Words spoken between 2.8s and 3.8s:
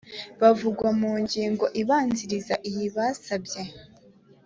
basabye